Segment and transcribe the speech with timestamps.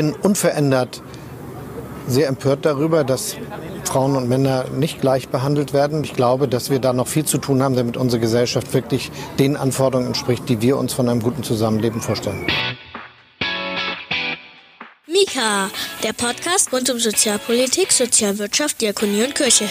[0.00, 1.02] bin unverändert
[2.08, 3.36] sehr empört darüber, dass
[3.84, 6.02] Frauen und Männer nicht gleich behandelt werden.
[6.04, 9.58] Ich glaube, dass wir da noch viel zu tun haben, damit unsere Gesellschaft wirklich den
[9.58, 12.46] Anforderungen entspricht, die wir uns von einem guten Zusammenleben vorstellen.
[15.06, 15.68] Mika,
[16.02, 19.66] der Podcast rund um Sozialpolitik, Sozialwirtschaft, Diakonie und Kirche.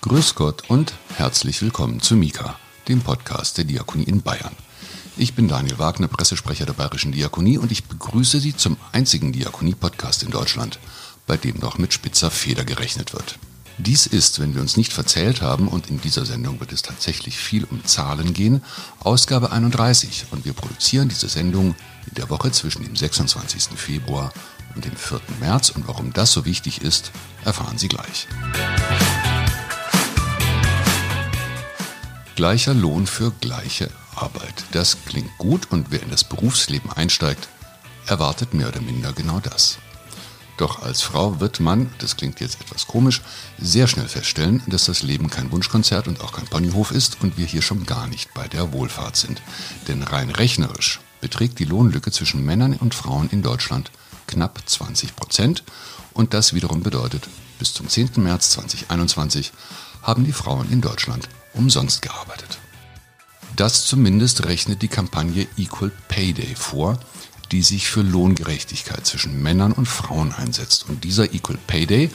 [0.00, 4.56] Grüß Gott und herzlich willkommen zu Mika, dem Podcast der Diakonie in Bayern.
[5.16, 10.22] Ich bin Daniel Wagner, Pressesprecher der Bayerischen Diakonie und ich begrüße Sie zum einzigen Diakonie-Podcast
[10.22, 10.78] in Deutschland,
[11.26, 13.38] bei dem noch mit spitzer Feder gerechnet wird.
[13.76, 17.36] Dies ist, wenn wir uns nicht verzählt haben, und in dieser Sendung wird es tatsächlich
[17.36, 18.62] viel um Zahlen gehen,
[19.00, 21.74] Ausgabe 31 und wir produzieren diese Sendung
[22.06, 23.64] in der Woche zwischen dem 26.
[23.76, 24.32] Februar
[24.74, 25.20] und dem 4.
[25.40, 27.12] März und warum das so wichtig ist,
[27.44, 28.28] erfahren Sie gleich.
[32.34, 34.64] Gleicher Lohn für gleiche Arbeit.
[34.72, 37.48] Das klingt gut und wer in das Berufsleben einsteigt,
[38.06, 39.78] erwartet mehr oder minder genau das.
[40.58, 43.22] Doch als Frau wird man, das klingt jetzt etwas komisch,
[43.58, 47.46] sehr schnell feststellen, dass das Leben kein Wunschkonzert und auch kein Ponyhof ist und wir
[47.46, 49.42] hier schon gar nicht bei der Wohlfahrt sind.
[49.88, 53.90] Denn rein rechnerisch beträgt die Lohnlücke zwischen Männern und Frauen in Deutschland
[54.26, 55.64] knapp 20 Prozent
[56.12, 58.10] und das wiederum bedeutet, bis zum 10.
[58.16, 59.52] März 2021
[60.02, 62.58] haben die Frauen in Deutschland umsonst gearbeitet.
[63.56, 66.98] Das zumindest rechnet die Kampagne Equal Pay Day vor,
[67.50, 70.86] die sich für Lohngerechtigkeit zwischen Männern und Frauen einsetzt.
[70.88, 72.10] Und dieser Equal Pay Day,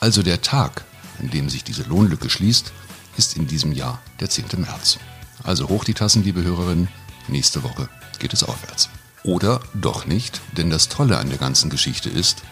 [0.00, 0.84] also der Tag,
[1.20, 2.72] an dem sich diese Lohnlücke schließt,
[3.16, 4.46] ist in diesem Jahr der 10.
[4.58, 4.98] März.
[5.44, 6.88] Also hoch die Tassen, liebe Hörerinnen,
[7.28, 7.88] nächste Woche
[8.18, 8.88] geht es aufwärts.
[9.22, 12.42] Oder doch nicht, denn das Tolle an der ganzen Geschichte ist,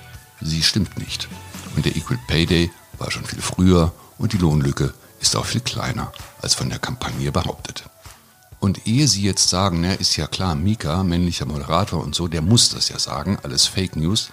[0.41, 1.29] sie stimmt nicht.
[1.75, 5.61] Und der Equal Pay Day war schon viel früher und die Lohnlücke ist auch viel
[5.61, 7.85] kleiner als von der Kampagne behauptet.
[8.61, 12.43] Und ehe Sie jetzt sagen, na, ist ja klar, Mika, männlicher Moderator und so, der
[12.43, 14.31] muss das ja sagen, alles Fake News,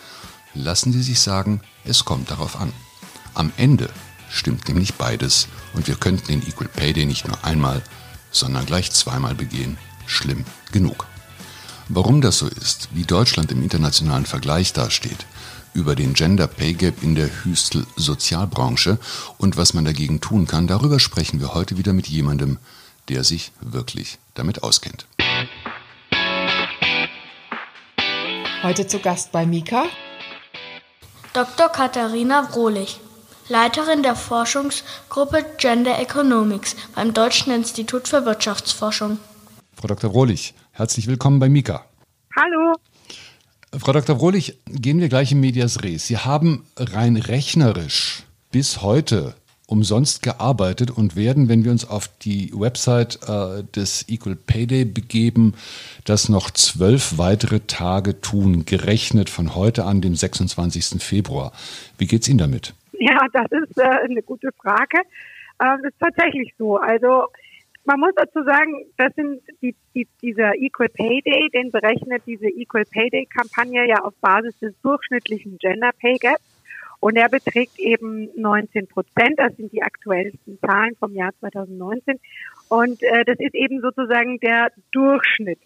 [0.53, 2.73] lassen Sie sich sagen, es kommt darauf an.
[3.33, 3.89] Am Ende
[4.29, 7.83] stimmt nämlich beides und wir könnten den Equal Pay Day nicht nur einmal,
[8.31, 9.77] sondern gleich zweimal begehen.
[10.07, 11.05] Schlimm genug.
[11.87, 15.25] Warum das so ist, wie Deutschland im internationalen Vergleich dasteht,
[15.73, 18.97] über den Gender Pay Gap in der Hüstel Sozialbranche
[19.37, 22.57] und was man dagegen tun kann, darüber sprechen wir heute wieder mit jemandem,
[23.09, 25.05] der sich wirklich damit auskennt.
[28.63, 29.85] Heute zu Gast bei Mika
[31.35, 31.67] Dr.
[31.67, 33.01] Katharina Brohlich,
[33.49, 39.19] Leiterin der Forschungsgruppe Gender Economics beim Deutschen Institut für Wirtschaftsforschung.
[39.75, 40.09] Frau Dr.
[40.09, 41.83] Brohlich, herzlich willkommen bei Mika.
[42.37, 42.73] Hallo.
[43.77, 44.15] Frau Dr.
[44.15, 46.07] Brohlich, gehen wir gleich in Medias Res.
[46.07, 49.35] Sie haben rein rechnerisch bis heute
[49.67, 54.85] umsonst gearbeitet und werden, wenn wir uns auf die Website äh, des Equal Pay Day
[54.85, 55.55] begeben,
[56.05, 61.01] das noch zwölf weitere Tage tun, gerechnet von heute an, dem 26.
[61.01, 61.51] Februar.
[61.97, 62.73] Wie geht's Ihnen damit?
[62.93, 64.99] Ja, das ist äh, eine gute Frage.
[65.61, 66.77] Ähm, das ist tatsächlich so.
[66.77, 67.25] Also
[67.85, 72.47] man muss dazu sagen, das sind die, die, dieser Equal Pay Day, den berechnet diese
[72.47, 76.54] Equal Pay Day Kampagne ja auf Basis des durchschnittlichen Gender Pay Gaps.
[77.05, 79.37] Und er beträgt eben 19 Prozent.
[79.37, 82.19] Das sind die aktuellsten Zahlen vom Jahr 2019.
[82.67, 85.59] Und äh, das ist eben sozusagen der Durchschnitt.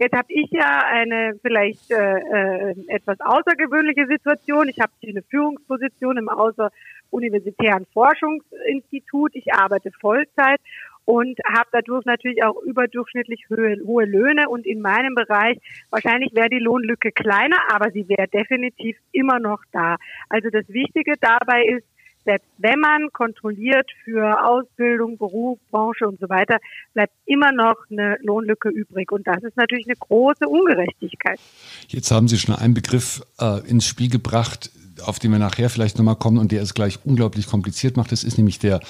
[0.00, 4.68] Jetzt habe ich ja eine vielleicht äh, äh, etwas außergewöhnliche Situation.
[4.68, 9.36] Ich habe hier eine Führungsposition im außeruniversitären Forschungsinstitut.
[9.36, 10.58] Ich arbeite Vollzeit
[11.04, 14.48] und habe dadurch natürlich auch überdurchschnittlich hohe, Löhne.
[14.48, 15.58] Und in meinem Bereich
[15.90, 19.96] wahrscheinlich wäre die Lohnlücke kleiner, aber sie wäre definitiv immer noch da.
[20.28, 21.86] Also das Wichtige dabei ist,
[22.24, 26.58] selbst wenn man kontrolliert für Ausbildung, Beruf, Branche und so weiter,
[26.92, 29.10] bleibt immer noch eine Lohnlücke übrig.
[29.10, 31.40] Und das ist natürlich eine große Ungerechtigkeit.
[31.88, 34.70] Jetzt haben Sie schon einen Begriff äh, ins Spiel gebracht,
[35.04, 38.12] auf den wir nachher vielleicht nochmal kommen und der es gleich unglaublich kompliziert macht.
[38.12, 38.80] Das ist nämlich der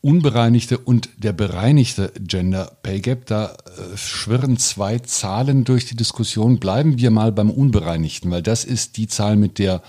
[0.00, 3.26] unbereinigte und der bereinigte Gender Pay Gap.
[3.26, 6.58] Da äh, schwirren zwei Zahlen durch die Diskussion.
[6.58, 9.82] Bleiben wir mal beim Unbereinigten, weil das ist die Zahl, mit der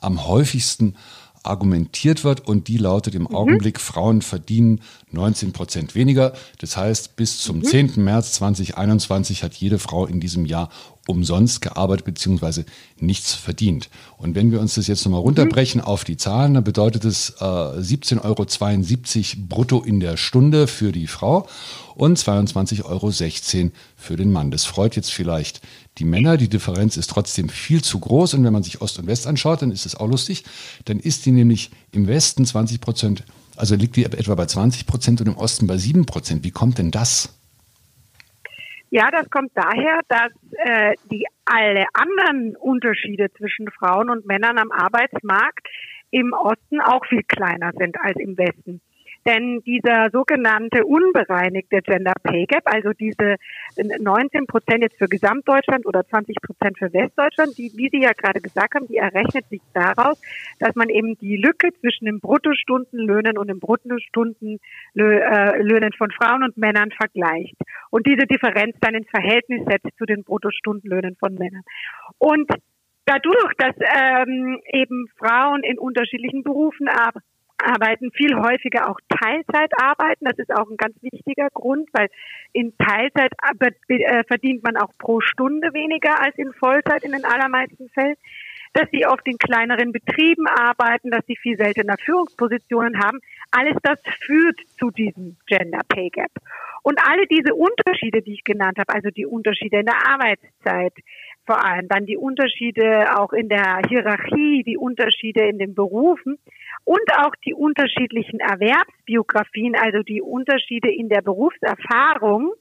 [0.00, 0.96] am häufigsten
[1.44, 3.34] argumentiert wird und die lautet im mhm.
[3.34, 4.80] Augenblick, Frauen verdienen
[5.10, 6.32] 19 Prozent weniger.
[6.58, 7.64] Das heißt, bis zum mhm.
[7.64, 8.04] 10.
[8.04, 10.70] März 2021 hat jede Frau in diesem Jahr
[11.06, 12.64] umsonst gearbeitet bzw.
[13.00, 13.90] nichts verdient.
[14.18, 15.86] Und wenn wir uns das jetzt nochmal runterbrechen mhm.
[15.86, 21.08] auf die Zahlen, dann bedeutet es äh, 17,72 Euro brutto in der Stunde für die
[21.08, 21.48] Frau
[21.94, 23.10] und 22,16 Euro
[23.96, 24.50] für den Mann.
[24.50, 25.60] Das freut jetzt vielleicht
[25.98, 26.36] die Männer.
[26.36, 28.34] Die Differenz ist trotzdem viel zu groß.
[28.34, 30.44] Und wenn man sich Ost und West anschaut, dann ist es auch lustig.
[30.84, 33.24] Dann ist die nämlich im Westen 20 Prozent,
[33.56, 36.44] also liegt die etwa bei 20 Prozent und im Osten bei 7 Prozent.
[36.44, 37.30] Wie kommt denn das?
[38.94, 40.32] Ja, das kommt daher, dass
[40.66, 45.66] äh, die alle anderen Unterschiede zwischen Frauen und Männern am Arbeitsmarkt
[46.10, 48.82] im Osten auch viel kleiner sind als im Westen.
[49.26, 53.36] Denn dieser sogenannte unbereinigte Gender Pay Gap, also diese
[53.76, 58.40] 19 Prozent jetzt für Gesamtdeutschland oder 20 Prozent für Westdeutschland, die, wie Sie ja gerade
[58.40, 60.20] gesagt haben, die errechnet sich daraus,
[60.58, 64.58] dass man eben die Lücke zwischen den Bruttostundenlöhnen und den Bruttostundenlöhnen
[64.94, 67.54] äh, von Frauen und Männern vergleicht
[67.90, 71.62] und diese Differenz dann ins Verhältnis setzt zu den Bruttostundenlöhnen von Männern.
[72.18, 72.50] Und
[73.04, 77.31] dadurch, dass ähm, eben Frauen in unterschiedlichen Berufen arbeiten,
[77.62, 80.24] arbeiten, viel häufiger auch Teilzeit arbeiten.
[80.24, 82.08] Das ist auch ein ganz wichtiger Grund, weil
[82.52, 83.32] in Teilzeit
[83.88, 88.16] äh, verdient man auch pro Stunde weniger als in Vollzeit in den allermeisten Fällen.
[88.74, 93.18] Dass sie oft in kleineren Betrieben arbeiten, dass sie viel seltener Führungspositionen haben.
[93.50, 96.30] Alles das führt zu diesem Gender Pay Gap.
[96.82, 100.94] Und alle diese Unterschiede, die ich genannt habe, also die Unterschiede in der Arbeitszeit,
[101.46, 106.38] vor allem dann die Unterschiede auch in der Hierarchie, die Unterschiede in den Berufen,
[106.84, 112.52] und auch die unterschiedlichen Erwerbsbiografien, also die Unterschiede in der Berufserfahrung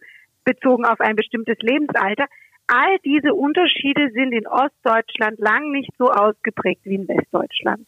[0.44, 2.26] bezogen auf ein bestimmtes Lebensalter,
[2.68, 7.88] all diese Unterschiede sind in Ostdeutschland lang nicht so ausgeprägt wie in Westdeutschland.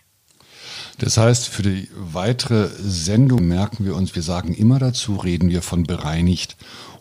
[1.00, 5.62] Das heißt, für die weitere Sendung merken wir uns, wir sagen immer dazu, reden wir
[5.62, 6.58] von bereinigt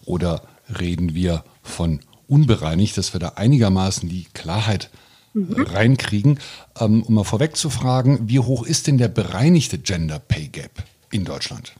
[0.06, 0.42] oder
[0.80, 2.00] reden wir von
[2.32, 4.90] unbereinigt, dass wir da einigermaßen die Klarheit
[5.34, 5.62] mhm.
[5.62, 6.38] reinkriegen.
[6.80, 10.70] Ähm, um mal vorweg zu fragen, wie hoch ist denn der bereinigte Gender Pay Gap
[11.10, 11.74] in Deutschland?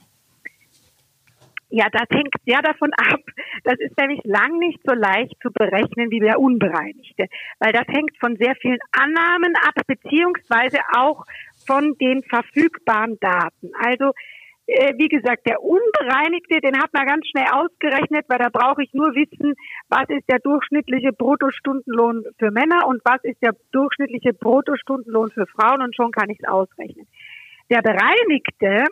[1.75, 3.19] Ja, das hängt sehr davon ab.
[3.63, 7.25] Das ist nämlich lang nicht so leicht zu berechnen wie der unbereinigte,
[7.57, 11.25] weil das hängt von sehr vielen Annahmen ab, beziehungsweise auch
[11.65, 13.71] von den verfügbaren Daten.
[13.73, 14.11] Also
[14.65, 18.93] äh, wie gesagt, der Unbereinigte, den hat man ganz schnell ausgerechnet, weil da brauche ich
[18.93, 19.55] nur wissen,
[19.89, 25.81] was ist der durchschnittliche Bruttostundenlohn für Männer und was ist der durchschnittliche Bruttostundenlohn für Frauen
[25.81, 27.07] und schon kann ich es ausrechnen.
[27.69, 28.85] Der bereinigte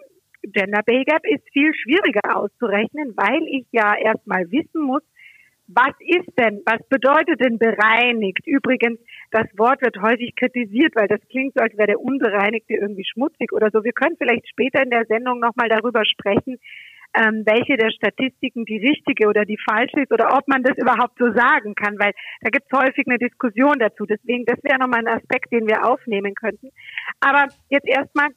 [0.43, 5.03] Gender Pay Gap ist viel schwieriger auszurechnen, weil ich ja erstmal wissen muss,
[5.67, 8.45] was ist denn, was bedeutet denn bereinigt?
[8.45, 8.99] Übrigens,
[9.31, 13.51] das Wort wird häufig kritisiert, weil das klingt so, als wäre der Unbereinigte irgendwie schmutzig
[13.53, 13.83] oder so.
[13.83, 16.59] Wir können vielleicht später in der Sendung nochmal darüber sprechen,
[17.13, 21.17] ähm, welche der Statistiken die richtige oder die falsche ist oder ob man das überhaupt
[21.17, 24.05] so sagen kann, weil da gibt es häufig eine Diskussion dazu.
[24.05, 26.69] Deswegen, das wäre nochmal ein Aspekt, den wir aufnehmen könnten.
[27.19, 28.29] Aber jetzt erstmal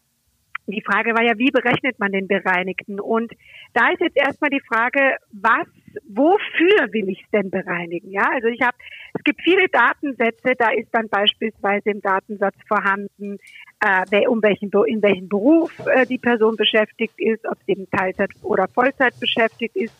[0.66, 2.98] die Frage war ja, wie berechnet man den Bereinigten?
[2.98, 3.32] Und
[3.74, 5.66] da ist jetzt erstmal die Frage, was,
[6.08, 8.10] wofür will ich es denn bereinigen?
[8.10, 8.76] Ja, also ich habe,
[9.14, 13.38] es gibt viele Datensätze, da ist dann beispielsweise im Datensatz vorhanden,
[13.84, 18.66] äh, um welchen, in welchem Beruf äh, die Person beschäftigt ist, ob sie Teilzeit oder
[18.68, 19.94] Vollzeit beschäftigt ist,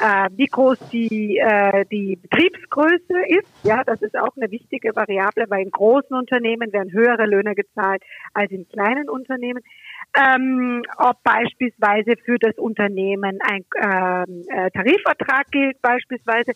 [0.00, 3.48] äh, wie groß die, äh, die Betriebsgröße ist.
[3.62, 8.02] Ja, das ist auch eine wichtige Variable, weil in großen Unternehmen werden höhere Löhne gezahlt
[8.34, 9.62] als in kleinen Unternehmen
[10.16, 16.52] ähm, ob beispielsweise für das Unternehmen ein ähm, äh, Tarifvertrag gilt beispielsweise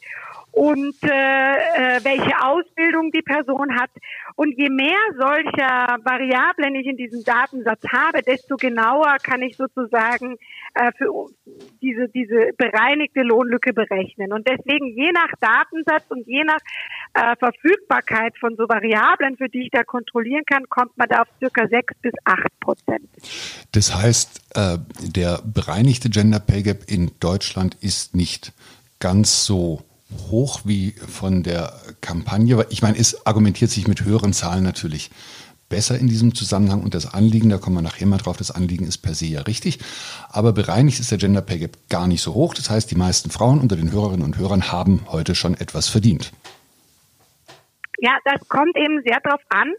[0.52, 3.90] und äh, äh, welche Ausbildung die Person hat.
[4.36, 10.36] Und je mehr solcher Variablen ich in diesem Datensatz habe, desto genauer kann ich sozusagen
[10.74, 11.28] äh, für
[11.80, 14.32] diese, diese bereinigte Lohnlücke berechnen.
[14.32, 16.60] Und deswegen je nach Datensatz und je nach
[17.14, 21.28] äh, Verfügbarkeit von so Variablen, für die ich da kontrollieren kann, kommt man da auf
[21.38, 23.08] circa sechs bis acht Prozent.
[23.72, 28.52] Das heißt, äh, der bereinigte Gender Pay Gap in Deutschland ist nicht
[28.98, 29.82] ganz so
[30.30, 32.66] hoch wie von der Kampagne.
[32.70, 35.10] Ich meine, es argumentiert sich mit höheren Zahlen natürlich
[35.68, 38.86] besser in diesem Zusammenhang und das Anliegen, da kommen wir nachher mal drauf, das Anliegen
[38.86, 39.78] ist per se ja richtig,
[40.28, 42.52] aber bereinigt ist der Gender Pay Gap gar nicht so hoch.
[42.52, 46.30] Das heißt, die meisten Frauen unter den Hörerinnen und Hörern haben heute schon etwas verdient.
[48.00, 49.72] Ja, das kommt eben sehr darauf an,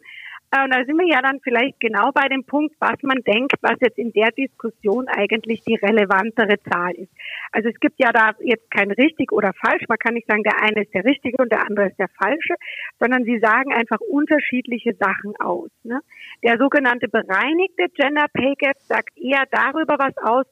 [0.61, 3.77] und da sind wir ja dann vielleicht genau bei dem Punkt, was man denkt, was
[3.81, 7.11] jetzt in der Diskussion eigentlich die relevantere Zahl ist.
[7.51, 9.83] Also es gibt ja da jetzt kein richtig oder falsch.
[9.87, 12.55] Man kann nicht sagen, der eine ist der richtige und der andere ist der falsche,
[12.99, 15.71] sondern sie sagen einfach unterschiedliche Sachen aus.
[15.83, 16.01] Ne?
[16.43, 20.45] Der sogenannte bereinigte Gender Pay Gap sagt eher darüber was aus,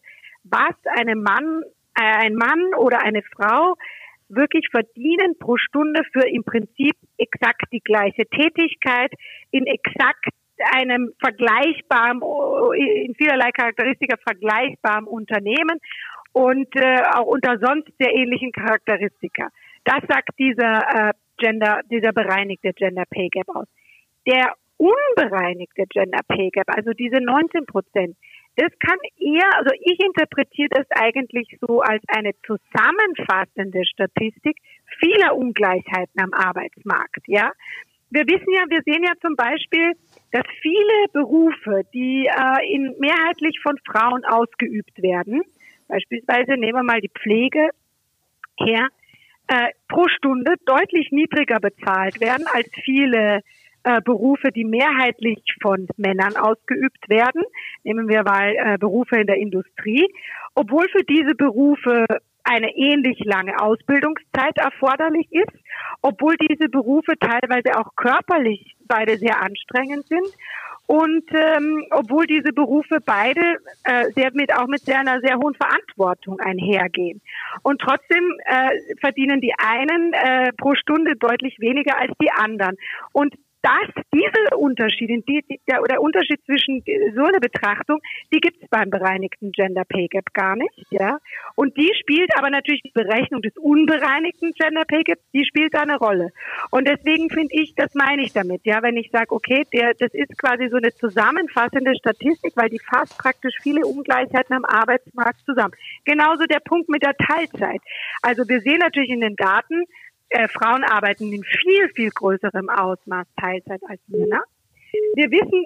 [0.44, 1.62] was einem Mann,
[1.96, 3.76] äh, ein Mann oder eine Frau
[4.36, 9.12] wirklich verdienen pro Stunde für im Prinzip exakt die gleiche Tätigkeit
[9.52, 10.26] in exakt
[10.74, 12.22] einem vergleichbaren,
[12.76, 15.80] in vielerlei Charakteristika vergleichbaren Unternehmen
[16.34, 19.50] und äh, auch unter sonst sehr ähnlichen Charakteristika.
[19.84, 23.68] Das sagt dieser äh, Gender, dieser bereinigte Gender Pay Gap aus.
[24.28, 28.16] Der unbereinigte Gender Pay Gap, also diese 19 Prozent,
[28.56, 34.58] das kann eher, also ich interpretiere das eigentlich so als eine zusammenfassende Statistik
[35.00, 37.52] vieler Ungleichheiten am Arbeitsmarkt, ja.
[38.14, 39.94] Wir wissen ja, wir sehen ja zum Beispiel,
[40.34, 45.42] dass viele Berufe, die äh, in, mehrheitlich von Frauen ausgeübt werden,
[45.88, 47.70] beispielsweise nehmen wir mal die Pflege
[48.60, 48.90] her,
[49.48, 53.42] äh, pro Stunde deutlich niedriger bezahlt werden als viele
[53.84, 57.44] äh, Berufe, die mehrheitlich von Männern ausgeübt werden.
[57.84, 60.08] Nehmen wir mal äh, Berufe in der Industrie.
[60.56, 62.06] Obwohl für diese Berufe
[62.44, 65.56] eine ähnlich lange Ausbildungszeit erforderlich ist,
[66.02, 70.28] obwohl diese Berufe teilweise auch körperlich beide sehr anstrengend sind
[70.88, 75.56] und ähm, obwohl diese Berufe beide äh, sehr mit auch mit sehr einer sehr hohen
[75.56, 77.22] Verantwortung einhergehen.
[77.64, 82.76] Und trotzdem äh, verdienen die einen äh, pro Stunde deutlich weniger als die anderen.
[83.14, 86.84] Und das, diese Unterschiede, die, die, der, der Unterschied zwischen
[87.16, 88.00] so einer Betrachtung,
[88.34, 91.20] die gibt es beim bereinigten Gender Pay Gap gar nicht, ja.
[91.56, 95.82] Und die spielt aber natürlich die Berechnung des unbereinigten Gender Pay Gaps, die spielt da
[95.82, 96.30] eine Rolle.
[96.72, 100.14] Und deswegen finde ich, das meine ich damit, ja, wenn ich sage, okay, der, das
[100.14, 105.74] ist quasi so eine zusammenfassende Statistik, weil die fasst praktisch viele Ungleichheiten am Arbeitsmarkt zusammen.
[106.06, 107.82] Genauso der Punkt mit der Teilzeit.
[108.22, 109.86] Also wir sehen natürlich in den Daten,
[110.32, 114.44] äh, Frauen arbeiten in viel, viel größerem Ausmaß Teilzeit als Männer.
[115.16, 115.66] Wir wissen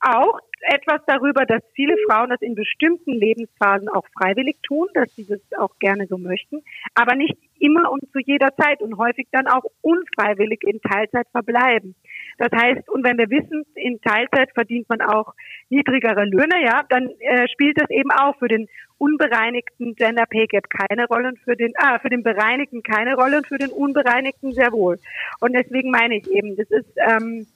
[0.00, 5.26] auch etwas darüber, dass viele Frauen das in bestimmten Lebensphasen auch freiwillig tun, dass sie
[5.26, 6.62] das auch gerne so möchten,
[6.94, 11.94] aber nicht immer und zu jeder Zeit und häufig dann auch unfreiwillig in Teilzeit verbleiben.
[12.38, 15.34] Das heißt, und wenn wir wissen, in Teilzeit verdient man auch
[15.70, 20.68] niedrigere Löhne, ja, dann äh, spielt das eben auch für den unbereinigten Gender Pay Gap
[20.70, 24.52] keine Rolle und für den, ah, für den bereinigten keine Rolle und für den unbereinigten
[24.52, 24.98] sehr wohl.
[25.40, 27.46] Und deswegen meine ich eben, das ist ähm,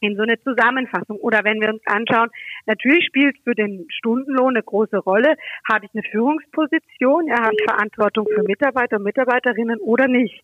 [0.00, 1.18] in so eine Zusammenfassung.
[1.18, 2.30] Oder wenn wir uns anschauen,
[2.66, 5.36] natürlich spielt für den Stundenlohn eine große Rolle.
[5.70, 7.26] Habe ich eine Führungsposition?
[7.28, 10.42] Ja, habe ich Verantwortung für Mitarbeiter und Mitarbeiterinnen oder nicht?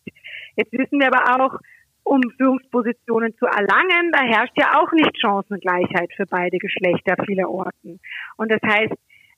[0.55, 1.59] Jetzt wissen wir aber auch,
[2.03, 7.99] um Führungspositionen zu erlangen, da herrscht ja auch nicht Chancengleichheit für beide Geschlechter vielerorten.
[8.37, 8.93] Und das heißt,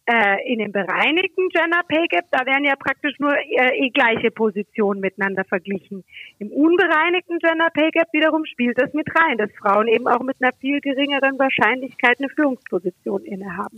[0.09, 4.31] äh, in dem bereinigten Gender Pay Gap, da werden ja praktisch nur äh, eh gleiche
[4.31, 6.03] Positionen miteinander verglichen.
[6.39, 10.37] Im unbereinigten Gender Pay Gap wiederum spielt das mit rein, dass Frauen eben auch mit
[10.39, 13.77] einer viel geringeren Wahrscheinlichkeit eine Führungsposition innehaben.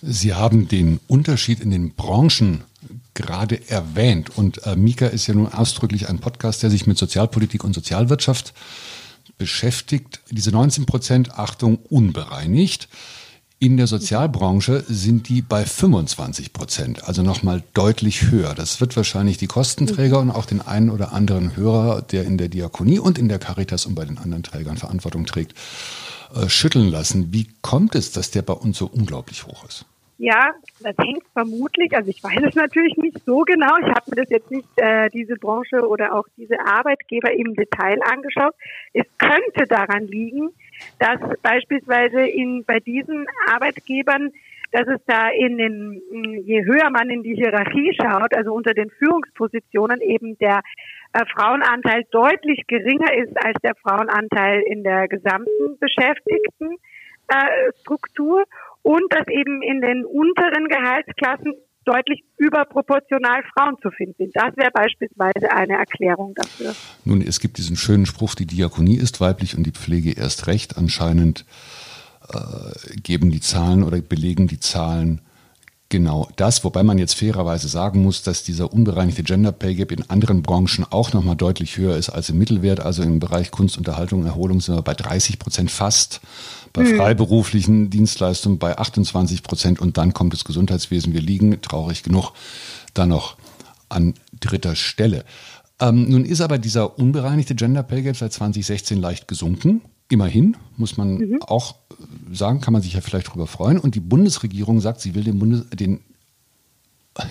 [0.00, 2.64] Sie haben den Unterschied in den Branchen
[3.12, 4.30] gerade erwähnt.
[4.38, 8.54] Und äh, Mika ist ja nun ausdrücklich ein Podcast, der sich mit Sozialpolitik und Sozialwirtschaft
[9.36, 10.22] beschäftigt.
[10.30, 12.88] Diese 19 Prozent, Achtung, unbereinigt.
[13.62, 18.54] In der Sozialbranche sind die bei 25 Prozent, also nochmal deutlich höher.
[18.54, 22.48] Das wird wahrscheinlich die Kostenträger und auch den einen oder anderen Hörer, der in der
[22.48, 25.52] Diakonie und in der Caritas und bei den anderen Trägern Verantwortung trägt,
[26.34, 27.34] äh, schütteln lassen.
[27.34, 29.84] Wie kommt es, dass der bei uns so unglaublich hoch ist?
[30.22, 33.78] Ja, das hängt vermutlich, also ich weiß es natürlich nicht so genau.
[33.78, 37.98] Ich habe mir das jetzt nicht, äh, diese Branche oder auch diese Arbeitgeber im Detail
[38.02, 38.52] angeschaut.
[38.92, 40.50] Es könnte daran liegen,
[40.98, 44.30] dass beispielsweise in, bei diesen Arbeitgebern,
[44.72, 46.02] dass es da in den,
[46.44, 50.60] je höher man in die Hierarchie schaut, also unter den Führungspositionen eben der
[51.14, 56.76] äh, Frauenanteil deutlich geringer ist als der Frauenanteil in der gesamten Beschäftigten
[57.28, 58.44] äh, Struktur
[58.82, 64.36] und dass eben in den unteren Gehaltsklassen deutlich überproportional Frauen zu finden sind.
[64.36, 66.74] Das wäre beispielsweise eine Erklärung dafür.
[67.04, 70.76] Nun, es gibt diesen schönen Spruch, die Diakonie ist weiblich und die Pflege erst recht.
[70.76, 71.44] Anscheinend
[72.32, 75.22] äh, geben die Zahlen oder belegen die Zahlen
[75.90, 80.08] genau das, wobei man jetzt fairerweise sagen muss, dass dieser unbereinigte Gender Pay Gap in
[80.08, 82.80] anderen Branchen auch nochmal deutlich höher ist als im Mittelwert.
[82.80, 86.20] Also im Bereich Kunst, Unterhaltung, Erholung sind wir bei 30 Prozent fast
[86.72, 86.96] bei mhm.
[86.96, 91.12] freiberuflichen Dienstleistungen bei 28 Prozent und dann kommt das Gesundheitswesen.
[91.12, 92.32] Wir liegen, traurig genug,
[92.94, 93.36] da noch
[93.88, 95.24] an dritter Stelle.
[95.80, 99.82] Ähm, nun ist aber dieser unbereinigte Gender Pay Gap seit 2016 leicht gesunken.
[100.10, 101.42] Immerhin, muss man mhm.
[101.42, 101.76] auch
[102.32, 103.78] sagen, kann man sich ja vielleicht darüber freuen.
[103.78, 106.00] Und die Bundesregierung sagt, sie will den, Bundes, den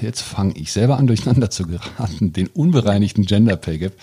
[0.01, 3.93] jetzt fange ich selber an, durcheinander zu geraten, den unbereinigten Gender Pay Gap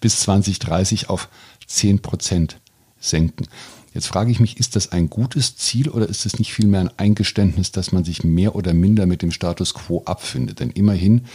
[0.00, 1.28] bis 2030 auf
[1.66, 2.58] 10 Prozent
[3.00, 3.46] senken.
[3.94, 6.90] Jetzt frage ich mich, ist das ein gutes Ziel oder ist es nicht vielmehr ein
[6.96, 10.60] Eingeständnis, dass man sich mehr oder minder mit dem Status quo abfindet?
[10.60, 11.26] Denn immerhin,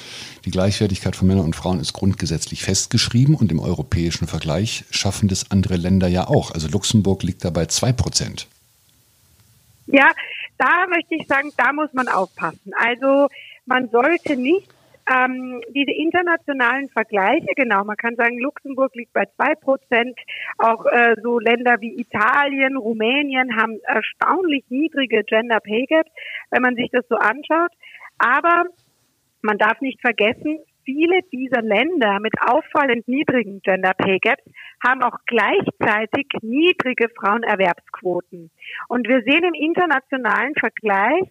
[0.43, 5.51] die Gleichwertigkeit von Männern und Frauen ist grundgesetzlich festgeschrieben und im europäischen Vergleich schaffen das
[5.51, 6.51] andere Länder ja auch.
[6.51, 8.47] Also Luxemburg liegt da bei zwei Prozent.
[9.85, 10.09] Ja,
[10.57, 12.71] da möchte ich sagen, da muss man aufpassen.
[12.77, 13.27] Also
[13.67, 14.67] man sollte nicht
[15.09, 20.17] ähm, diese internationalen Vergleiche, genau, man kann sagen, Luxemburg liegt bei zwei Prozent.
[20.57, 26.07] Auch äh, so Länder wie Italien, Rumänien haben erstaunlich niedrige Gender Pay Gap,
[26.51, 27.71] wenn man sich das so anschaut.
[28.17, 28.65] Aber
[29.41, 34.43] man darf nicht vergessen, viele dieser Länder mit auffallend niedrigen Gender Pay Gaps
[34.85, 38.49] haben auch gleichzeitig niedrige Frauenerwerbsquoten.
[38.87, 41.27] Und wir sehen im internationalen Vergleich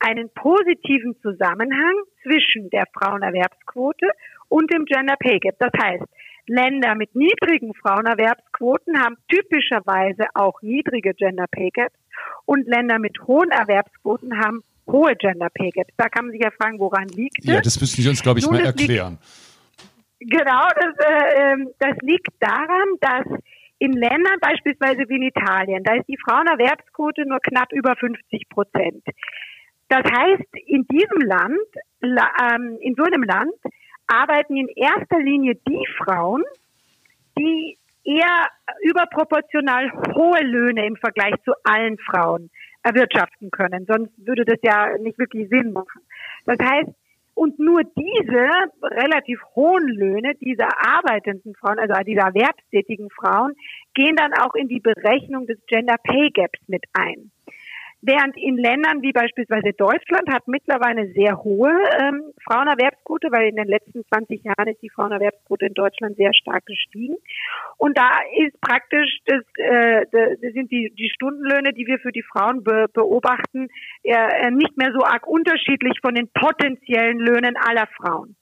[0.00, 4.10] einen positiven Zusammenhang zwischen der Frauenerwerbsquote
[4.48, 5.56] und dem Gender Pay Gap.
[5.58, 6.04] Das heißt,
[6.46, 11.94] Länder mit niedrigen Frauenerwerbsquoten haben typischerweise auch niedrige Gender Pay Gaps
[12.44, 15.94] und Länder mit hohen Erwerbsquoten haben hohe Gender Pay Gaps.
[15.96, 17.44] Da kann man sich ja fragen, woran liegt es?
[17.44, 19.18] Ja, das müssen Sie uns, glaube ich, Nun, mal erklären.
[20.18, 23.26] Liegt, genau, das, äh, ähm, das liegt daran, dass
[23.78, 29.04] in Ländern beispielsweise wie in Italien, da ist die Frauenerwerbsquote nur knapp über 50 Prozent.
[29.90, 31.58] Das heißt, in diesem Land,
[32.00, 33.52] ähm, in so einem Land,
[34.06, 36.44] arbeiten in erster Linie die Frauen,
[37.36, 38.46] die eher
[38.82, 42.50] überproportional hohe Löhne im Vergleich zu allen Frauen
[42.84, 43.84] erwirtschaften können.
[43.86, 46.02] Sonst würde das ja nicht wirklich Sinn machen.
[46.46, 46.90] Das heißt,
[47.34, 48.48] und nur diese
[48.82, 53.54] relativ hohen Löhne dieser arbeitenden Frauen, also dieser erwerbstätigen Frauen,
[53.94, 57.32] gehen dann auch in die Berechnung des Gender Pay Gaps mit ein.
[58.02, 63.56] Während in Ländern wie beispielsweise Deutschland hat mittlerweile eine sehr hohe ähm, Frauenerwerbsquote, weil in
[63.56, 67.16] den letzten 20 Jahren ist die Frauenerwerbsquote in Deutschland sehr stark gestiegen.
[67.76, 72.22] Und da ist praktisch, das, äh, das sind die, die Stundenlöhne, die wir für die
[72.22, 73.68] Frauen be beobachten,
[74.02, 78.34] äh, nicht mehr so arg unterschiedlich von den potenziellen Löhnen aller Frauen.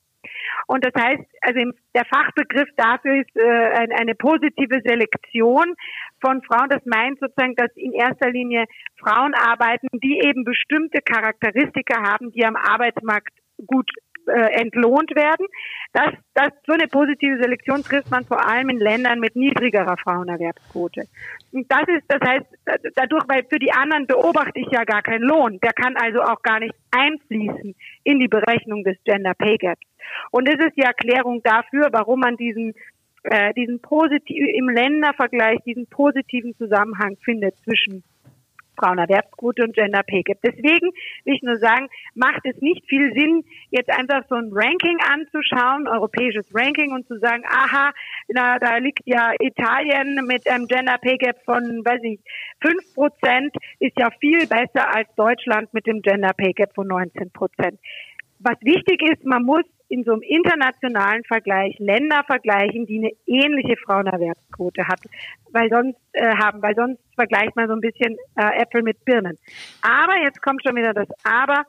[0.69, 1.61] Und das heißt, also
[1.95, 5.75] der Fachbegriff dafür ist äh, eine positive Selektion
[6.21, 6.69] von Frauen.
[6.69, 8.67] Das meint sozusagen, dass in erster Linie
[8.99, 13.33] Frauen arbeiten, die eben bestimmte Charakteristika haben, die am Arbeitsmarkt
[13.67, 13.91] gut
[14.29, 15.47] äh, entlohnt werden.
[15.93, 21.05] Das, das, so eine positive Selektion trifft man vor allem in Ländern mit niedrigerer Frauenerwerbsquote.
[21.53, 22.47] Und das ist, das heißt,
[22.95, 25.59] dadurch, weil für die anderen beobachte ich ja gar keinen Lohn.
[25.61, 29.87] Der kann also auch gar nicht einfließen in die Berechnung des Gender Pay Gaps.
[30.31, 32.75] Und das ist die Erklärung dafür, warum man diesen
[33.25, 38.05] äh, diesen positiv im Ländervergleich diesen positiven Zusammenhang findet zwischen
[38.79, 40.39] Frauenerwerbsquote und Gender Pay Gap.
[40.43, 40.93] Deswegen
[41.25, 45.89] will ich nur sagen, macht es nicht viel Sinn, jetzt einfach so ein Ranking anzuschauen,
[45.89, 47.93] europäisches Ranking und zu sagen, aha,
[48.29, 52.21] na, da liegt ja Italien mit einem Gender Pay Gap von, weiß ich,
[52.61, 57.31] fünf Prozent, ist ja viel besser als Deutschland mit dem Gender Pay Gap von 19
[57.31, 57.79] Prozent.
[58.41, 63.77] Was wichtig ist, man muss in so einem internationalen Vergleich Länder vergleichen, die eine ähnliche
[63.77, 65.01] Frauenerwerbsquote hat,
[65.53, 69.39] weil sonst äh, haben, weil sonst vergleicht man so ein bisschen äh, Äpfel mit Birnen.
[69.83, 71.65] Aber jetzt kommt schon wieder das Aber.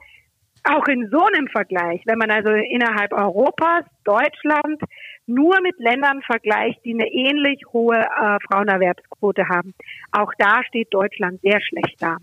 [0.65, 4.81] Auch in so einem Vergleich, wenn man also innerhalb Europas, Deutschland,
[5.29, 9.73] nur mit Ländern vergleicht, die eine ähnlich hohe äh, Frauenerwerbsquote haben.
[10.11, 12.17] Auch da steht Deutschland sehr schlecht da.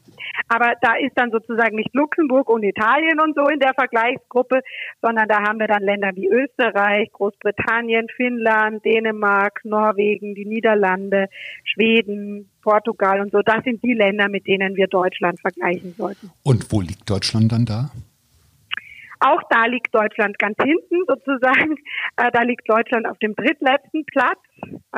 [0.48, 4.60] Aber da ist dann sozusagen nicht Luxemburg und Italien und so in der Vergleichsgruppe,
[5.00, 11.28] sondern da haben wir dann Länder wie Österreich, Großbritannien, Finnland, Dänemark, Norwegen, die Niederlande,
[11.64, 13.40] Schweden, Portugal und so.
[13.42, 16.32] Das sind die Länder, mit denen wir Deutschland vergleichen sollten.
[16.42, 17.90] Und wo liegt Deutschland dann da?
[19.26, 21.76] Auch da liegt Deutschland ganz hinten sozusagen.
[22.18, 24.38] Äh, da liegt Deutschland auf dem drittletzten Platz.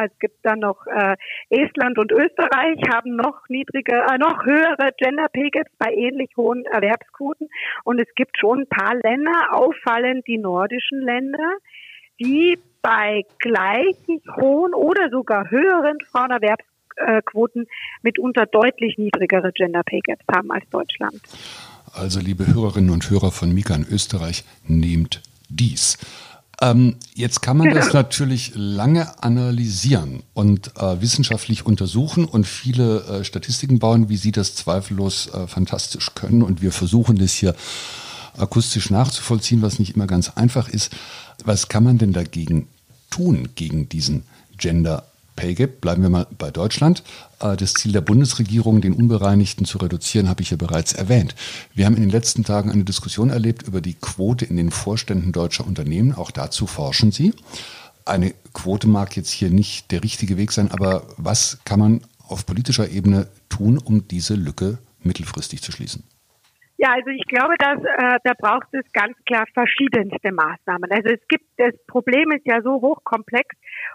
[0.00, 1.16] Es gibt dann noch äh,
[1.50, 6.64] Estland und Österreich haben noch niedrige, äh, noch höhere Gender Pay Gaps bei ähnlich hohen
[6.66, 7.48] Erwerbsquoten.
[7.82, 11.56] Und es gibt schon ein paar Länder, auffallend die nordischen Länder,
[12.20, 13.96] die bei gleich
[14.36, 17.66] hohen oder sogar höheren Frauenerwerbsquoten
[18.02, 21.20] mitunter deutlich niedrigere Gender Pay Gaps haben als Deutschland.
[21.92, 25.98] Also, liebe Hörerinnen und Hörer von Mika in Österreich, nehmt dies.
[26.60, 33.24] Ähm, jetzt kann man das natürlich lange analysieren und äh, wissenschaftlich untersuchen und viele äh,
[33.24, 36.42] Statistiken bauen, wie Sie das zweifellos äh, fantastisch können.
[36.42, 37.54] Und wir versuchen das hier
[38.36, 40.92] akustisch nachzuvollziehen, was nicht immer ganz einfach ist.
[41.44, 42.66] Was kann man denn dagegen
[43.10, 44.24] tun, gegen diesen
[44.56, 45.04] Gender
[45.38, 47.04] Pay Gap, bleiben wir mal bei Deutschland.
[47.38, 51.36] Äh, das Ziel der Bundesregierung, den Unbereinigten zu reduzieren, habe ich ja bereits erwähnt.
[51.74, 55.30] Wir haben in den letzten Tagen eine Diskussion erlebt über die Quote in den Vorständen
[55.30, 56.12] deutscher Unternehmen.
[56.12, 57.32] Auch dazu forschen Sie.
[58.04, 62.44] Eine Quote mag jetzt hier nicht der richtige Weg sein, aber was kann man auf
[62.44, 66.02] politischer Ebene tun, um diese Lücke mittelfristig zu schließen?
[66.80, 70.88] Ja, also ich glaube, dass äh, da braucht es ganz klar verschiedenste Maßnahmen.
[70.92, 73.48] Also es gibt das Problem ist ja so hochkomplex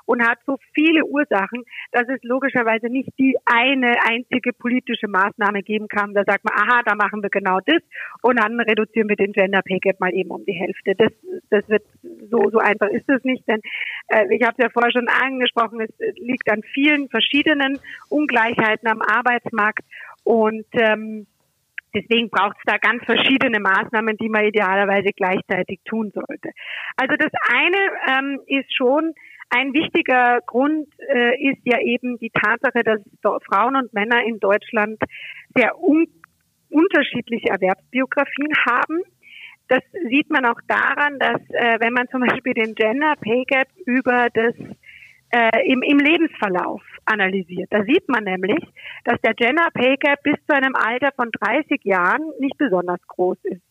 [0.05, 5.87] und hat so viele Ursachen, dass es logischerweise nicht die eine einzige politische Maßnahme geben
[5.87, 6.13] kann.
[6.13, 7.81] Da sagt man, aha, da machen wir genau das
[8.21, 10.93] und dann reduzieren wir den Gender Pay Gap mal eben um die Hälfte.
[10.95, 11.13] Das,
[11.49, 11.83] das wird
[12.29, 13.61] so so einfach ist es nicht, denn
[14.09, 19.01] äh, ich habe es ja vorher schon angesprochen, es liegt an vielen verschiedenen Ungleichheiten am
[19.01, 19.85] Arbeitsmarkt
[20.25, 21.27] und ähm,
[21.95, 26.51] Deswegen braucht es da ganz verschiedene Maßnahmen, die man idealerweise gleichzeitig tun sollte.
[26.97, 27.77] Also das eine
[28.07, 29.13] ähm, ist schon,
[29.49, 34.97] ein wichtiger Grund äh, ist ja eben die Tatsache, dass Frauen und Männer in Deutschland
[35.55, 36.07] sehr un
[36.69, 39.01] unterschiedliche Erwerbsbiografien haben.
[39.67, 43.67] Das sieht man auch daran, dass äh, wenn man zum Beispiel den Gender Pay Gap
[43.85, 44.55] über das
[45.33, 47.67] äh, im, im Lebensverlauf analysiert.
[47.71, 48.63] Da sieht man nämlich,
[49.05, 53.37] dass der Gender Pay Gap bis zu einem Alter von 30 Jahren nicht besonders groß
[53.43, 53.61] ist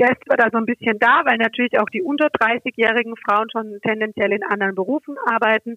[0.00, 3.48] der ist zwar da so ein bisschen da, weil natürlich auch die unter 30-jährigen Frauen
[3.52, 5.76] schon tendenziell in anderen Berufen arbeiten,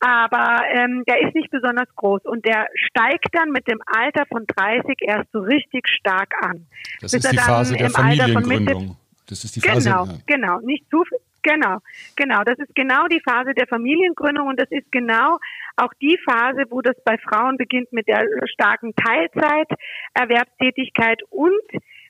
[0.00, 4.46] aber ähm, der ist nicht besonders groß und der steigt dann mit dem Alter von
[4.46, 6.66] 30 erst so richtig stark an.
[7.00, 8.96] Das ist die Phase der Familiengründung.
[9.26, 9.90] Das ist die Phase.
[9.90, 11.04] Genau, genau, nicht zu
[11.48, 11.78] Genau,
[12.14, 12.44] genau.
[12.44, 15.38] Das ist genau die Phase der Familiengründung und das ist genau
[15.76, 19.68] auch die Phase, wo das bei Frauen beginnt mit der starken Teilzeit,
[20.12, 21.62] Erwerbstätigkeit und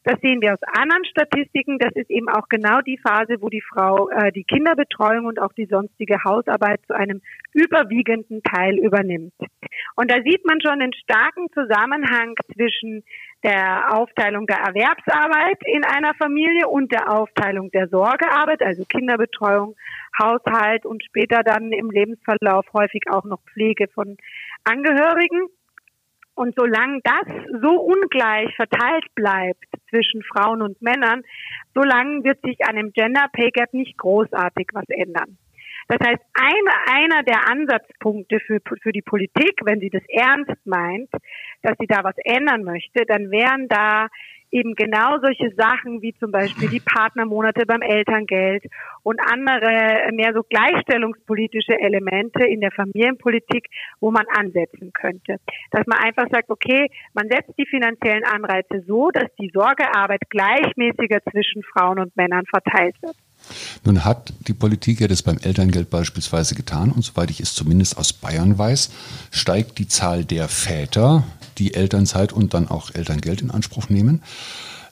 [0.05, 1.79] das sehen wir aus anderen Statistiken.
[1.79, 5.53] Das ist eben auch genau die Phase, wo die Frau äh, die Kinderbetreuung und auch
[5.53, 7.21] die sonstige Hausarbeit zu einem
[7.53, 9.35] überwiegenden Teil übernimmt.
[9.97, 13.05] Und da sieht man schon einen starken Zusammenhang zwischen
[13.45, 19.77] der Aufteilung der Erwerbsarbeit in einer Familie und der Aufteilung der Sorgearbeit, also Kinderbetreuung,
[20.21, 24.17] Haushalt und später dann im Lebensverlauf häufig auch noch Pflege von
[24.65, 25.47] Angehörigen.
[26.35, 27.27] Und solange das
[27.63, 31.23] so ungleich verteilt bleibt zwischen Frauen und Männern,
[31.75, 35.37] solange wird sich an dem Gender Pay Gap nicht großartig was ändern.
[35.89, 41.11] Das heißt, ein, einer der Ansatzpunkte für, für die Politik, wenn sie das ernst meint,
[41.63, 44.09] dass sie da was ändern möchte, dann wären da
[44.51, 48.65] eben genau solche Sachen wie zum Beispiel die Partnermonate beim Elterngeld
[49.03, 53.67] und andere mehr so gleichstellungspolitische Elemente in der Familienpolitik,
[54.01, 55.37] wo man ansetzen könnte.
[55.71, 61.21] Dass man einfach sagt, okay, man setzt die finanziellen Anreize so, dass die Sorgearbeit gleichmäßiger
[61.31, 63.17] zwischen Frauen und Männern verteilt wird.
[63.85, 67.97] Nun hat die Politik ja das beim Elterngeld beispielsweise getan und soweit ich es zumindest
[67.97, 68.91] aus Bayern weiß,
[69.31, 71.25] steigt die Zahl der Väter,
[71.59, 74.23] die Elternzeit und dann auch Elterngeld in Anspruch nehmen.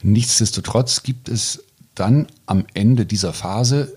[0.03, 1.63] Nichtsdestotrotz gibt es
[1.95, 3.93] dann am Ende dieser Phase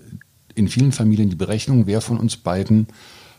[0.56, 2.88] in vielen Familien die Berechnung, wer von uns beiden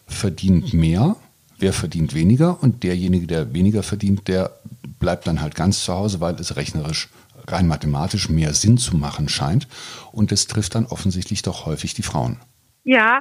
[0.07, 1.17] verdient mehr,
[1.59, 4.53] wer verdient weniger und derjenige, der weniger verdient, der
[4.99, 7.09] bleibt dann halt ganz zu Hause, weil es rechnerisch
[7.53, 9.69] rein mathematisch mehr Sinn zu machen scheint.
[10.13, 12.39] Und es trifft dann offensichtlich doch häufig die Frauen.
[12.83, 13.21] Ja,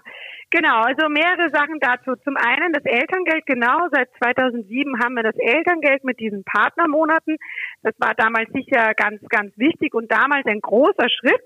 [0.52, 2.16] Genau, also mehrere Sachen dazu.
[2.24, 7.38] Zum einen das Elterngeld, genau, seit 2007 haben wir das Elterngeld mit diesen Partnermonaten.
[7.84, 11.46] Das war damals sicher ganz, ganz wichtig und damals ein großer Schritt,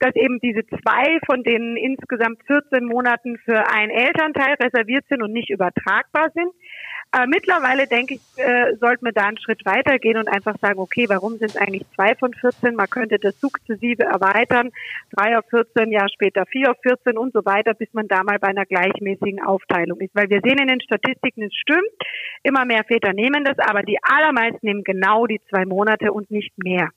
[0.00, 5.32] dass eben diese zwei von den insgesamt 14 Monaten für einen Elternteil reserviert sind und
[5.32, 6.52] nicht übertragbar sind.
[7.12, 11.06] Aber mittlerweile denke ich, äh, sollten wir da einen Schritt weitergehen und einfach sagen, okay,
[11.08, 12.76] warum sind es eigentlich zwei von 14?
[12.76, 14.70] Man könnte das sukzessive erweitern,
[15.12, 18.38] drei auf 14, Jahr später vier auf 14 und so weiter, bis man da mal
[18.38, 20.14] bei einer gleichmäßigen Aufteilung ist.
[20.14, 21.90] Weil wir sehen in den Statistiken, es stimmt,
[22.44, 26.52] immer mehr Väter nehmen das, aber die allermeisten nehmen genau die zwei Monate und nicht
[26.62, 26.90] mehr.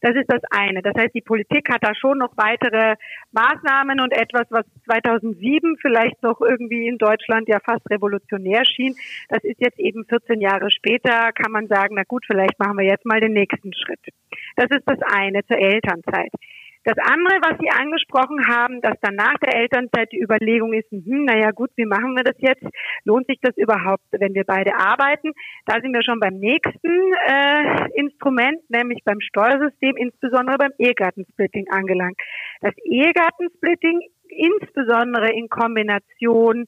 [0.00, 0.82] Das ist das eine.
[0.82, 2.96] Das heißt, die Politik hat da schon noch weitere
[3.32, 8.94] Maßnahmen und etwas, was 2007 vielleicht noch irgendwie in Deutschland ja fast revolutionär schien.
[9.28, 12.86] Das ist jetzt eben 14 Jahre später, kann man sagen, na gut, vielleicht machen wir
[12.86, 14.00] jetzt mal den nächsten Schritt.
[14.56, 16.32] Das ist das eine zur Elternzeit.
[16.84, 21.24] Das andere, was Sie angesprochen haben, dass dann nach der Elternzeit die Überlegung ist, hm,
[21.24, 22.64] naja gut, wie machen wir das jetzt?
[23.04, 25.32] Lohnt sich das überhaupt, wenn wir beide arbeiten?
[25.66, 32.16] Da sind wir schon beim nächsten äh, Instrument, nämlich beim Steuersystem, insbesondere beim Ehegattensplitting angelangt.
[32.62, 36.66] Das Ehegattensplitting, insbesondere in Kombination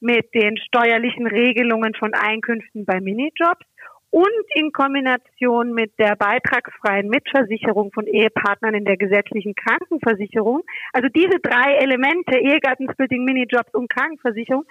[0.00, 3.66] mit den steuerlichen Regelungen von Einkünften bei Minijobs
[4.10, 11.38] und in Kombination mit der beitragsfreien Mitversicherung von Ehepartnern in der gesetzlichen Krankenversicherung, also diese
[11.40, 14.64] drei Elemente, Ehegattensplitting, Minijobs und Krankenversicherung,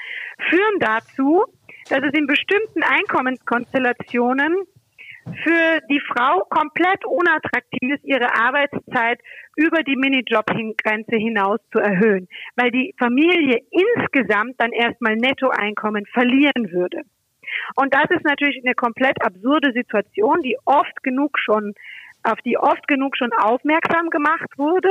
[0.50, 1.46] führen dazu,
[1.90, 4.56] dass es in bestimmten Einkommenskonstellationen
[5.44, 9.20] für die Frau komplett unattraktiv ist, ihre Arbeitszeit
[9.56, 17.04] über die Minijob-Grenze hinaus zu erhöhen, weil die Familie insgesamt dann erstmal Nettoeinkommen verlieren würde.
[17.76, 21.74] Und das ist natürlich eine komplett absurde Situation, die oft genug schon
[22.24, 24.90] auf die oft genug schon aufmerksam gemacht wurde.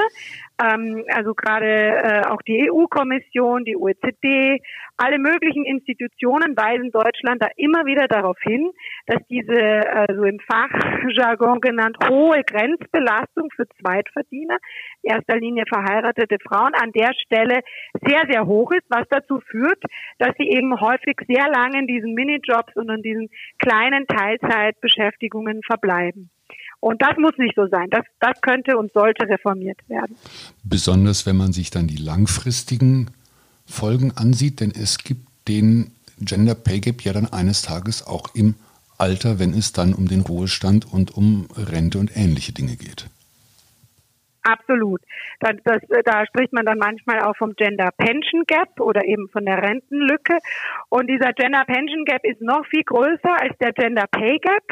[0.62, 4.60] Ähm, also gerade äh, auch die EU-Kommission, die OECD,
[4.96, 8.70] alle möglichen Institutionen weisen Deutschland da immer wieder darauf hin,
[9.06, 14.58] dass diese, also im Fachjargon genannt, hohe Grenzbelastung für Zweitverdiener,
[15.02, 17.60] in erster Linie verheiratete Frauen, an der Stelle
[18.06, 19.82] sehr, sehr hoch ist, was dazu führt,
[20.18, 26.30] dass sie eben häufig sehr lange in diesen Minijobs und in diesen kleinen Teilzeitbeschäftigungen verbleiben.
[26.80, 27.88] Und das muss nicht so sein.
[27.90, 30.16] Das, das könnte und sollte reformiert werden.
[30.62, 33.10] Besonders wenn man sich dann die langfristigen
[33.66, 38.54] Folgen ansieht, denn es gibt den Gender Pay Gap ja dann eines Tages auch im
[38.96, 43.06] Alter, wenn es dann um den Ruhestand und um Rente und ähnliche Dinge geht.
[44.48, 45.02] Absolut.
[45.40, 49.44] Das, das, da spricht man dann manchmal auch vom Gender Pension Gap oder eben von
[49.44, 50.38] der Rentenlücke.
[50.88, 54.64] Und dieser Gender Pension Gap ist noch viel größer als der Gender Pay Gap,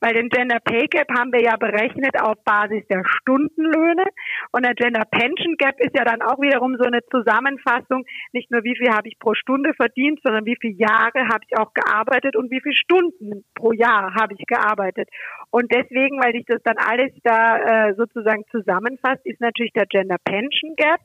[0.00, 4.04] weil den Gender Pay Gap haben wir ja berechnet auf Basis der Stundenlöhne.
[4.52, 8.62] Und der Gender Pension Gap ist ja dann auch wiederum so eine Zusammenfassung, nicht nur
[8.62, 12.36] wie viel habe ich pro Stunde verdient, sondern wie viele Jahre habe ich auch gearbeitet
[12.36, 15.08] und wie viele Stunden pro Jahr habe ich gearbeitet.
[15.50, 20.16] Und deswegen, weil sich das dann alles da äh, sozusagen zusammenfasst, ist natürlich der Gender
[20.24, 21.00] Pension Gap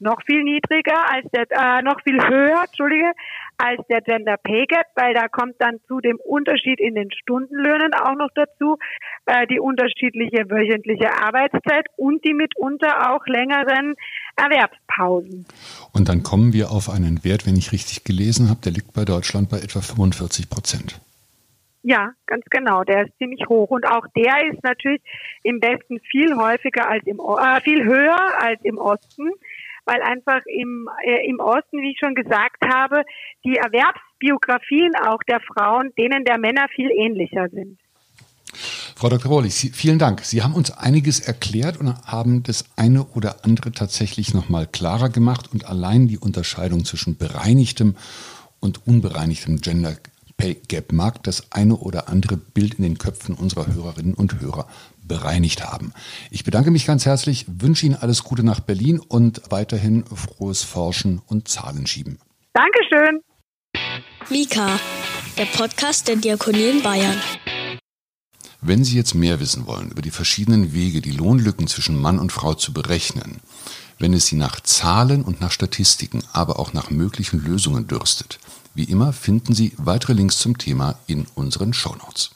[0.00, 3.12] noch viel niedriger als der, äh, noch viel höher, Entschuldige,
[3.58, 7.94] als der Gender Pay Gap, weil da kommt dann zu dem Unterschied in den Stundenlöhnen
[7.94, 8.78] auch noch dazu,
[9.26, 13.94] äh, die unterschiedliche wöchentliche Arbeitszeit und die mitunter auch längeren
[14.36, 15.46] Erwerbspausen.
[15.92, 19.04] Und dann kommen wir auf einen Wert, wenn ich richtig gelesen habe, der liegt bei
[19.04, 21.00] Deutschland bei etwa 45 Prozent.
[21.86, 22.82] Ja, ganz genau.
[22.82, 25.02] Der ist ziemlich hoch und auch der ist natürlich
[25.42, 29.30] im Westen viel häufiger als im äh, viel höher als im Osten,
[29.84, 33.02] weil einfach im äh, im Osten, wie ich schon gesagt habe,
[33.44, 37.78] die Erwerbsbiografien auch der Frauen denen der Männer viel ähnlicher sind.
[38.96, 39.30] Frau Dr.
[39.30, 40.24] Rohlich, vielen Dank.
[40.24, 45.50] Sie haben uns einiges erklärt und haben das eine oder andere tatsächlich nochmal klarer gemacht
[45.52, 47.94] und allein die Unterscheidung zwischen bereinigtem
[48.60, 49.96] und unbereinigtem Gender
[50.36, 54.66] Pay Gap mag das eine oder andere Bild in den Köpfen unserer Hörerinnen und Hörer
[55.02, 55.92] bereinigt haben.
[56.30, 61.20] Ich bedanke mich ganz herzlich, wünsche Ihnen alles Gute nach Berlin und weiterhin frohes Forschen
[61.26, 62.18] und Zahlenschieben.
[62.52, 63.20] Dankeschön.
[64.30, 64.78] Mika,
[65.36, 67.20] der Podcast der Diakonie in Bayern.
[68.60, 72.32] Wenn Sie jetzt mehr wissen wollen über die verschiedenen Wege, die Lohnlücken zwischen Mann und
[72.32, 73.40] Frau zu berechnen,
[73.98, 78.38] wenn es Sie nach Zahlen und nach Statistiken, aber auch nach möglichen Lösungen dürstet,
[78.74, 82.30] wie immer finden Sie weitere Links zum Thema in unseren Shownotes.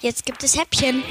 [0.00, 1.02] Jetzt gibt es Häppchen.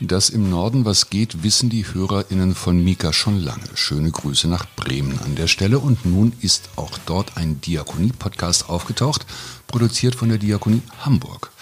[0.00, 3.64] Dass im Norden was geht, wissen die HörerInnen von Mika schon lange.
[3.74, 5.78] Schöne Grüße nach Bremen an der Stelle.
[5.78, 9.24] Und nun ist auch dort ein Diakonie-Podcast aufgetaucht,
[9.66, 11.52] produziert von der Diakonie Hamburg.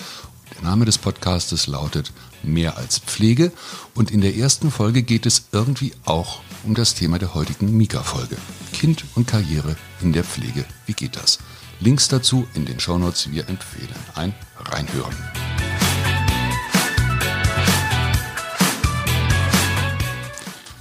[0.57, 3.53] Der Name des Podcastes lautet Mehr als Pflege
[3.95, 8.37] und in der ersten Folge geht es irgendwie auch um das Thema der heutigen Mika-Folge.
[8.73, 10.65] Kind und Karriere in der Pflege.
[10.87, 11.39] Wie geht das?
[11.81, 13.31] Links dazu in den Shownotes.
[13.33, 15.17] Wir empfehlen ein Reinhören.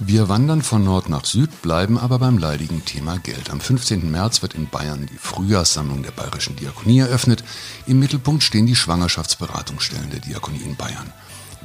[0.04, 3.50] Wir wandern von Nord nach Süd, bleiben aber beim leidigen Thema Geld.
[3.50, 4.10] Am 15.
[4.10, 7.44] März wird in Bayern die Frühjahrssammlung der Bayerischen Diakonie eröffnet.
[7.86, 11.12] Im Mittelpunkt stehen die Schwangerschaftsberatungsstellen der Diakonie in Bayern.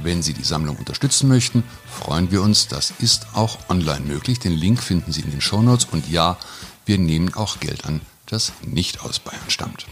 [0.02, 2.68] Wenn Sie die Sammlung unterstützen möchten, freuen wir uns.
[2.68, 4.40] Das ist auch online möglich.
[4.40, 5.88] Den Link finden Sie in den Shownotes.
[5.92, 6.38] Und ja,
[6.86, 9.88] wir nehmen auch Geld an, das nicht aus Bayern stammt.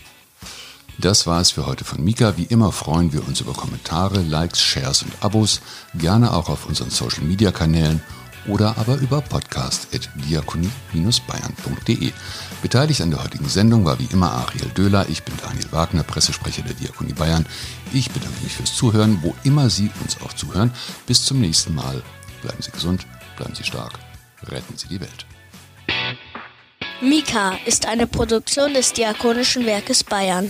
[0.97, 2.37] Das war es für heute von Mika.
[2.37, 5.59] Wie immer freuen wir uns über Kommentare, Likes, Shares und Abos.
[5.95, 8.01] Gerne auch auf unseren Social Media Kanälen
[8.47, 12.11] oder aber über podcast.diakonie-bayern.de.
[12.61, 15.05] Beteiligt an der heutigen Sendung war wie immer Ariel Döhler.
[15.09, 17.45] Ich bin Daniel Wagner, Pressesprecher der Diakonie Bayern.
[17.93, 20.71] Ich bedanke mich fürs Zuhören, wo immer Sie uns auch zuhören.
[21.07, 22.03] Bis zum nächsten Mal.
[22.41, 23.05] Bleiben Sie gesund,
[23.37, 23.93] bleiben Sie stark,
[24.47, 25.25] retten Sie die Welt.
[27.01, 30.49] Mika ist eine Produktion des Diakonischen Werkes Bayern.